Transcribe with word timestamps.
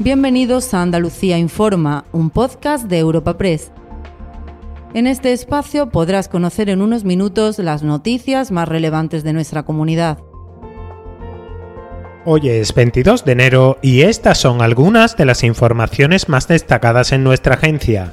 Bienvenidos 0.00 0.74
a 0.74 0.82
Andalucía 0.82 1.38
Informa, 1.38 2.04
un 2.10 2.28
podcast 2.28 2.86
de 2.86 2.98
Europa 2.98 3.38
Press. 3.38 3.70
En 4.92 5.06
este 5.06 5.32
espacio 5.32 5.90
podrás 5.90 6.28
conocer 6.28 6.68
en 6.68 6.82
unos 6.82 7.04
minutos 7.04 7.60
las 7.60 7.84
noticias 7.84 8.50
más 8.50 8.68
relevantes 8.68 9.22
de 9.22 9.32
nuestra 9.32 9.62
comunidad. 9.62 10.18
Hoy 12.24 12.48
es 12.48 12.74
22 12.74 13.24
de 13.24 13.32
enero 13.32 13.78
y 13.82 14.02
estas 14.02 14.38
son 14.38 14.62
algunas 14.62 15.16
de 15.16 15.26
las 15.26 15.44
informaciones 15.44 16.28
más 16.28 16.48
destacadas 16.48 17.12
en 17.12 17.22
nuestra 17.22 17.54
agencia. 17.54 18.12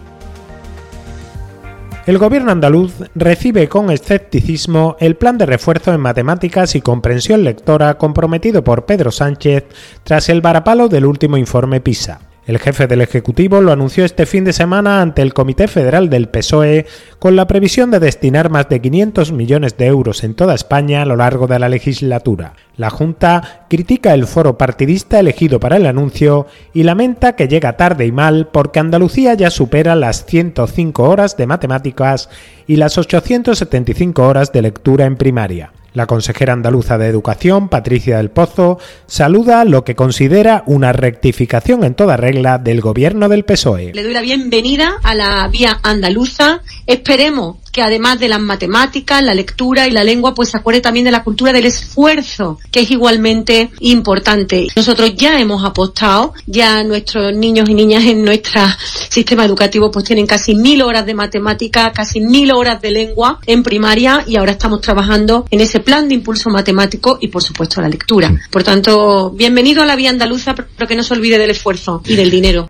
El 2.12 2.18
gobierno 2.18 2.52
andaluz 2.52 2.92
recibe 3.16 3.70
con 3.70 3.90
escepticismo 3.90 4.98
el 5.00 5.16
plan 5.16 5.38
de 5.38 5.46
refuerzo 5.46 5.94
en 5.94 6.02
matemáticas 6.02 6.76
y 6.76 6.82
comprensión 6.82 7.46
lectora 7.46 7.98
comprometido 7.98 8.66
por 8.66 8.86
Pedro 8.86 9.12
Sánchez 9.12 9.64
tras 10.04 10.28
el 10.28 10.42
varapalo 10.42 10.90
del 10.90 11.06
último 11.06 11.38
informe 11.38 11.80
PISA. 11.80 12.20
El 12.46 12.60
jefe 12.60 12.88
del 12.88 13.00
Ejecutivo 13.00 13.62
lo 13.62 13.72
anunció 13.72 14.04
este 14.04 14.26
fin 14.26 14.44
de 14.44 14.52
semana 14.52 15.02
ante 15.02 15.22
el 15.22 15.34
Comité 15.34 15.70
Federal 15.70 16.10
del 16.10 16.28
PSOE 16.28 16.86
con 17.18 17.38
la 17.38 17.48
previsión 17.48 17.92
de 17.92 18.02
destinar 18.02 18.50
más 18.50 18.68
de 18.68 18.82
500 18.82 19.32
millones 19.32 19.78
de 19.78 19.86
euros 19.86 20.26
en 20.26 20.34
toda 20.34 20.54
España 20.54 21.04
a 21.04 21.06
lo 21.06 21.16
largo 21.16 21.48
de 21.48 21.60
la 21.60 21.70
legislatura. 21.70 22.56
La 22.82 22.90
Junta 22.90 23.68
critica 23.70 24.16
el 24.16 24.26
foro 24.26 24.58
partidista 24.58 25.20
elegido 25.20 25.60
para 25.60 25.78
el 25.78 25.86
anuncio 25.86 26.48
y 26.74 26.82
lamenta 26.82 27.36
que 27.36 27.48
llega 27.48 27.78
tarde 27.78 28.08
y 28.08 28.12
mal 28.12 28.48
porque 28.52 28.80
Andalucía 28.80 29.36
ya 29.36 29.52
supera 29.52 29.96
las 29.96 30.26
105 30.26 31.04
horas 31.04 31.38
de 31.38 31.46
matemáticas 31.46 32.28
y 32.66 32.78
las 32.78 32.98
875 32.98 34.28
horas 34.28 34.52
de 34.52 34.64
lectura 34.64 35.06
en 35.06 35.16
primaria. 35.16 35.74
La 35.94 36.08
consejera 36.08 36.54
andaluza 36.54 36.98
de 36.98 37.06
Educación, 37.06 37.70
Patricia 37.70 38.18
del 38.18 38.32
Pozo, 38.32 38.80
saluda 39.06 39.64
lo 39.64 39.84
que 39.84 39.96
considera 39.96 40.64
una 40.66 40.92
rectificación 40.92 41.84
en 41.84 41.94
toda 41.94 42.18
regla 42.18 42.58
del 42.58 42.82
gobierno 42.82 43.30
del 43.30 43.46
PSOE. 43.46 43.92
Le 43.94 44.02
doy 44.02 44.14
la 44.14 44.22
bienvenida 44.22 44.94
a 45.04 45.14
la 45.14 45.48
vía 45.50 45.80
andaluza. 45.84 46.62
Esperemos 46.88 47.58
que 47.72 47.82
además 47.82 48.20
de 48.20 48.30
las 48.30 48.40
matemáticas, 48.40 49.24
la 49.24 49.34
lectura 49.34 49.88
y 49.88 49.92
la 49.92 50.04
lengua, 50.04 50.34
pues 50.34 50.50
se 50.50 50.58
acuerde 50.58 50.82
también 50.82 51.06
de 51.06 51.12
la 51.12 51.24
cultura 51.24 51.54
del 51.54 51.66
esfuerzo, 51.66 52.60
que 52.72 52.82
es 52.82 52.92
igualmente 52.92 53.72
importante. 53.80 54.68
Nosotros 54.76 55.16
ya 55.16 55.40
hemos 55.40 55.64
apostado, 55.64 56.34
ya 56.46 56.84
nuestros 56.84 57.34
niños 57.34 57.70
y 57.70 57.74
niñas 57.74 58.04
en 58.06 58.24
nuestro 58.24 58.62
sistema 59.10 59.46
educativo 59.46 59.92
pues 59.92 60.06
tienen 60.06 60.28
casi 60.28 60.56
mil 60.56 60.82
horas 60.82 61.06
de 61.06 61.14
matemática, 61.14 61.92
casi 61.92 62.20
mil 62.20 62.52
horas 62.52 62.82
de 62.82 62.92
lengua 62.92 63.40
en 63.46 63.64
primaria 63.64 64.24
y 64.28 64.36
ahora 64.38 64.54
estamos 64.54 64.82
trabajando 64.82 65.46
en 65.50 65.62
ese 65.62 65.80
plan 65.80 66.08
de 66.08 66.16
impulso 66.16 66.50
matemático 66.50 67.18
y 67.22 67.28
por 67.28 67.44
supuesto 67.44 67.82
la 67.82 67.90
lectura. 67.90 68.34
Por 68.50 68.64
tanto, 68.64 69.32
bienvenido 69.32 69.82
a 69.82 69.86
la 69.86 69.96
vía 69.96 70.10
andaluza, 70.10 70.54
pero 70.56 70.88
que 70.88 70.96
no 70.96 71.04
se 71.04 71.14
olvide 71.14 71.38
del 71.38 71.52
esfuerzo 71.52 72.02
y 72.06 72.16
del 72.16 72.30
dinero. 72.30 72.70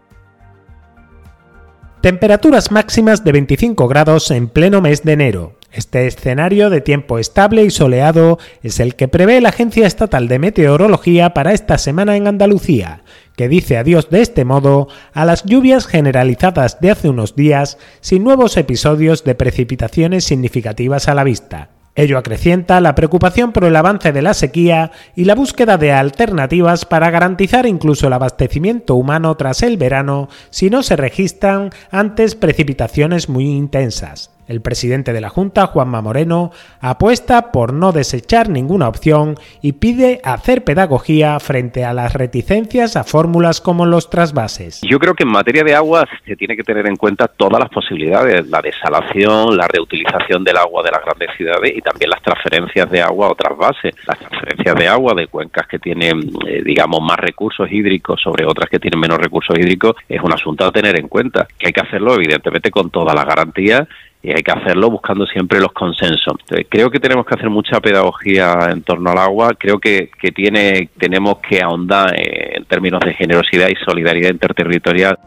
Temperaturas 2.01 2.71
máximas 2.71 3.23
de 3.23 3.31
25 3.31 3.87
grados 3.87 4.31
en 4.31 4.47
pleno 4.47 4.81
mes 4.81 5.03
de 5.03 5.11
enero. 5.11 5.55
Este 5.71 6.07
escenario 6.07 6.71
de 6.71 6.81
tiempo 6.81 7.19
estable 7.19 7.63
y 7.63 7.69
soleado 7.69 8.39
es 8.63 8.79
el 8.79 8.95
que 8.95 9.07
prevé 9.07 9.39
la 9.39 9.49
Agencia 9.49 9.85
Estatal 9.85 10.27
de 10.27 10.39
Meteorología 10.39 11.35
para 11.35 11.53
esta 11.53 11.77
semana 11.77 12.17
en 12.17 12.25
Andalucía, 12.25 13.03
que 13.35 13.47
dice 13.47 13.77
adiós 13.77 14.09
de 14.09 14.21
este 14.21 14.45
modo 14.45 14.87
a 15.13 15.25
las 15.25 15.43
lluvias 15.45 15.85
generalizadas 15.85 16.81
de 16.81 16.89
hace 16.89 17.07
unos 17.07 17.35
días 17.35 17.77
sin 17.99 18.23
nuevos 18.23 18.57
episodios 18.57 19.23
de 19.23 19.35
precipitaciones 19.35 20.23
significativas 20.23 21.07
a 21.07 21.13
la 21.13 21.23
vista. 21.23 21.69
Ello 21.93 22.17
acrecienta 22.17 22.79
la 22.79 22.95
preocupación 22.95 23.51
por 23.51 23.65
el 23.65 23.75
avance 23.75 24.13
de 24.13 24.21
la 24.21 24.33
sequía 24.33 24.91
y 25.15 25.25
la 25.25 25.35
búsqueda 25.35 25.77
de 25.77 25.91
alternativas 25.91 26.85
para 26.85 27.09
garantizar 27.09 27.65
incluso 27.65 28.07
el 28.07 28.13
abastecimiento 28.13 28.95
humano 28.95 29.35
tras 29.35 29.61
el 29.61 29.77
verano 29.77 30.29
si 30.51 30.69
no 30.69 30.83
se 30.83 30.95
registran 30.95 31.69
antes 31.91 32.35
precipitaciones 32.35 33.27
muy 33.27 33.45
intensas. 33.45 34.31
El 34.51 34.59
presidente 34.59 35.13
de 35.13 35.21
la 35.21 35.29
Junta, 35.29 35.65
Juanma 35.67 36.01
Moreno, 36.01 36.51
apuesta 36.81 37.53
por 37.53 37.71
no 37.71 37.93
desechar 37.93 38.49
ninguna 38.49 38.89
opción 38.89 39.35
y 39.61 39.71
pide 39.71 40.19
hacer 40.25 40.65
pedagogía 40.65 41.39
frente 41.39 41.85
a 41.85 41.93
las 41.93 42.13
reticencias 42.13 42.97
a 42.97 43.05
fórmulas 43.05 43.61
como 43.61 43.85
los 43.85 44.09
trasvases. 44.09 44.81
Yo 44.81 44.99
creo 44.99 45.13
que 45.13 45.23
en 45.23 45.29
materia 45.29 45.63
de 45.63 45.73
agua 45.73 46.05
se 46.25 46.35
tiene 46.35 46.57
que 46.57 46.63
tener 46.63 46.85
en 46.85 46.97
cuenta 46.97 47.29
todas 47.29 47.61
las 47.61 47.69
posibilidades, 47.69 48.45
la 48.49 48.61
desalación, 48.61 49.55
la 49.55 49.69
reutilización 49.69 50.43
del 50.43 50.57
agua 50.57 50.83
de 50.83 50.91
las 50.91 51.05
grandes 51.05 51.29
ciudades 51.37 51.71
y 51.73 51.79
también 51.79 52.09
las 52.09 52.21
transferencias 52.21 52.91
de 52.91 53.01
agua 53.01 53.27
a 53.27 53.31
otras 53.31 53.57
bases. 53.57 53.95
Las 54.05 54.19
transferencias 54.19 54.75
de 54.75 54.87
agua 54.89 55.13
de 55.15 55.27
cuencas 55.27 55.65
que 55.65 55.79
tienen, 55.79 56.29
eh, 56.45 56.61
digamos, 56.65 56.99
más 57.01 57.17
recursos 57.17 57.71
hídricos 57.71 58.19
sobre 58.21 58.45
otras 58.45 58.69
que 58.69 58.79
tienen 58.79 58.99
menos 58.99 59.17
recursos 59.17 59.57
hídricos 59.57 59.95
es 60.09 60.21
un 60.21 60.33
asunto 60.33 60.65
a 60.65 60.73
tener 60.73 60.99
en 60.99 61.07
cuenta, 61.07 61.47
que 61.57 61.67
hay 61.67 61.73
que 61.73 61.81
hacerlo 61.81 62.15
evidentemente 62.15 62.69
con 62.69 62.89
todas 62.89 63.15
las 63.15 63.25
garantías 63.25 63.87
y 64.23 64.29
hay 64.29 64.43
que 64.43 64.51
hacerlo 64.51 64.89
buscando 64.91 65.25
siempre 65.25 65.59
los 65.59 65.71
consensos. 65.71 66.35
creo 66.69 66.89
que 66.91 66.99
tenemos 66.99 67.25
que 67.25 67.35
hacer 67.35 67.49
mucha 67.49 67.79
pedagogía 67.79 68.69
en 68.71 68.83
torno 68.83 69.11
al 69.11 69.17
agua, 69.17 69.51
creo 69.57 69.79
que, 69.79 70.11
que 70.19 70.31
tiene, 70.31 70.89
tenemos 70.97 71.37
que 71.37 71.61
ahondar 71.61 72.13
en 72.15 72.65
términos 72.65 73.01
de 73.03 73.13
generosidad 73.13 73.69
y 73.69 73.75
solidaridad 73.83 74.29
interterritorial. 74.29 75.17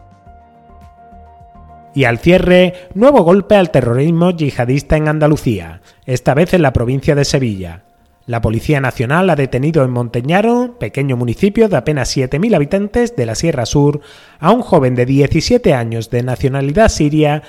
Y 1.93 2.03
al 2.03 2.19
cierre, 2.19 2.73
nuevo 2.93 3.21
golpe 3.21 3.55
al 3.55 3.71
terrorismo 3.71 4.31
yihadista 4.31 4.97
en 4.97 5.07
Andalucía, 5.07 5.81
esta 6.05 6.33
vez 6.33 6.53
en 6.53 6.61
la 6.61 6.73
provincia 6.73 7.15
de 7.15 7.25
Sevilla. 7.25 7.83
La 8.27 8.41
Policía 8.41 8.81
Nacional 8.81 9.29
ha 9.29 9.35
detenido 9.35 9.83
en 9.83 9.91
Monteñaro, 9.91 10.77
pequeño 10.79 11.15
municipio 11.15 11.69
de 11.69 11.77
apenas 11.77 12.17
7.000 12.17 12.55
habitantes 12.55 13.15
de 13.15 13.25
la 13.25 13.35
Sierra 13.35 13.67
Sur, 13.67 14.01
a 14.39 14.51
un 14.51 14.61
joven 14.61 14.95
de 14.95 15.05
17 15.05 15.73
años 15.73 16.09
de 16.09 16.23
nacionalidad 16.23 16.89
siria 16.89 17.43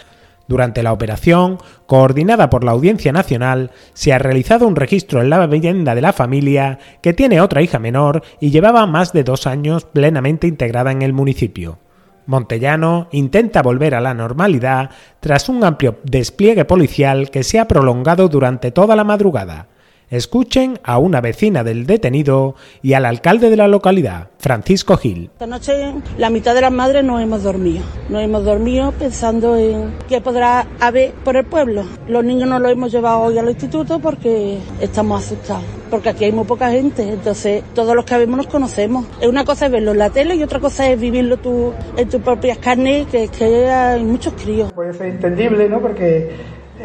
durante 0.48 0.82
la 0.82 0.92
operación, 0.92 1.58
coordinada 1.86 2.50
por 2.50 2.64
la 2.64 2.72
Audiencia 2.72 3.12
Nacional, 3.12 3.70
se 3.94 4.12
ha 4.12 4.18
realizado 4.18 4.66
un 4.66 4.76
registro 4.76 5.20
en 5.20 5.30
la 5.30 5.46
vivienda 5.46 5.94
de 5.94 6.00
la 6.00 6.12
familia, 6.12 6.78
que 7.02 7.12
tiene 7.12 7.40
otra 7.40 7.62
hija 7.62 7.78
menor 7.78 8.22
y 8.40 8.50
llevaba 8.50 8.86
más 8.86 9.12
de 9.12 9.24
dos 9.24 9.46
años 9.46 9.84
plenamente 9.84 10.46
integrada 10.46 10.92
en 10.92 11.02
el 11.02 11.12
municipio. 11.12 11.78
Montellano 12.26 13.08
intenta 13.12 13.62
volver 13.62 13.94
a 13.94 14.00
la 14.00 14.14
normalidad 14.14 14.90
tras 15.20 15.48
un 15.48 15.62
amplio 15.64 15.98
despliegue 16.02 16.64
policial 16.64 17.30
que 17.30 17.44
se 17.44 17.58
ha 17.58 17.68
prolongado 17.68 18.28
durante 18.28 18.72
toda 18.72 18.96
la 18.96 19.04
madrugada. 19.04 19.68
Escuchen 20.08 20.78
a 20.84 20.98
una 20.98 21.20
vecina 21.20 21.64
del 21.64 21.84
detenido 21.84 22.54
y 22.80 22.92
al 22.92 23.06
alcalde 23.06 23.50
de 23.50 23.56
la 23.56 23.66
localidad, 23.66 24.28
Francisco 24.38 24.96
Gil. 24.96 25.30
Esta 25.32 25.48
noche 25.48 25.94
la 26.16 26.30
mitad 26.30 26.54
de 26.54 26.60
las 26.60 26.70
madres 26.70 27.02
no 27.02 27.18
hemos 27.18 27.42
dormido. 27.42 27.84
No 28.08 28.20
hemos 28.20 28.44
dormido 28.44 28.92
pensando 28.92 29.56
en 29.56 29.96
qué 30.08 30.20
podrá 30.20 30.68
haber 30.78 31.10
por 31.24 31.36
el 31.36 31.44
pueblo. 31.44 31.84
Los 32.06 32.24
niños 32.24 32.48
no 32.48 32.60
los 32.60 32.70
hemos 32.70 32.92
llevado 32.92 33.22
hoy 33.22 33.38
al 33.38 33.50
instituto 33.50 33.98
porque 33.98 34.58
estamos 34.80 35.24
asustados. 35.24 35.64
Porque 35.90 36.10
aquí 36.10 36.24
hay 36.24 36.32
muy 36.32 36.44
poca 36.44 36.70
gente, 36.70 37.02
entonces 37.02 37.64
todos 37.74 37.96
los 37.96 38.04
que 38.04 38.16
vemos 38.16 38.36
nos 38.36 38.46
conocemos. 38.46 39.06
Una 39.28 39.44
cosa 39.44 39.66
es 39.66 39.72
verlo 39.72 39.90
en 39.90 39.98
la 39.98 40.10
tele 40.10 40.36
y 40.36 40.42
otra 40.44 40.60
cosa 40.60 40.88
es 40.88 41.00
vivirlo 41.00 41.36
tú 41.38 41.72
en 41.96 42.08
tus 42.08 42.20
propias 42.20 42.58
carnes, 42.58 43.08
que 43.08 43.24
es 43.24 43.30
que 43.30 43.68
hay 43.68 44.04
muchos 44.04 44.34
críos. 44.34 44.72
Puede 44.72 44.92
ser 44.92 45.08
entendible, 45.08 45.68
¿no? 45.68 45.80
Porque 45.80 46.30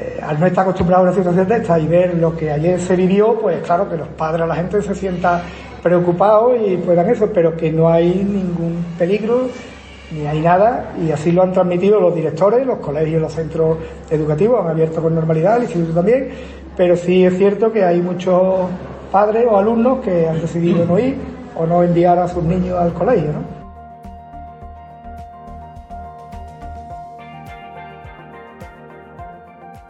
eh, 0.02 0.20
al 0.22 0.40
no 0.40 0.48
estar 0.48 0.64
acostumbrado 0.64 1.04
a 1.04 1.08
una 1.08 1.14
situación 1.14 1.48
de 1.48 1.58
esta 1.58 1.78
y 1.78 1.88
ver 1.88 2.16
lo 2.16 2.36
que 2.36 2.52
ayer 2.52 2.80
se 2.80 2.96
vivió, 2.96 3.40
pues 3.40 3.62
claro 3.64 3.88
que 3.88 3.98
los 3.98 4.08
padres, 4.08 4.48
la 4.48 4.56
gente 4.56 4.82
se 4.82 4.96
sienta 4.96 5.44
preocupados 5.84 6.54
y 6.66 6.78
puedan 6.78 7.08
eso, 7.10 7.30
pero 7.32 7.56
que 7.56 7.72
no 7.72 7.88
hay 7.88 8.10
ningún 8.10 8.84
peligro 8.98 9.48
ni 10.12 10.26
hay 10.26 10.42
nada 10.42 10.94
y 11.00 11.12
así 11.12 11.32
lo 11.32 11.44
han 11.44 11.54
transmitido 11.54 12.00
los 12.00 12.16
directores, 12.16 12.66
los 12.66 12.80
colegios, 12.80 13.22
los 13.22 13.34
centros 13.34 13.78
educativos, 14.10 14.62
han 14.66 14.72
abierto 14.72 15.02
con 15.02 15.14
normalidad, 15.14 15.58
el 15.58 15.64
instituto 15.64 15.94
también, 15.94 16.30
pero 16.76 16.96
sí 16.98 17.24
es 17.24 17.38
cierto 17.38 17.72
que 17.72 17.84
hay 17.84 18.02
muchos 18.02 18.70
padres 19.12 19.46
o 19.48 19.58
alumnos 19.58 20.00
que 20.00 20.28
han 20.28 20.42
decidido 20.42 20.84
no 20.86 20.98
ir 20.98 21.16
o 21.56 21.68
no 21.68 21.84
enviar 21.84 22.18
a 22.18 22.28
sus 22.28 22.44
niños 22.44 22.80
al 22.80 22.94
colegio, 22.94 23.34
¿no? 23.34 23.61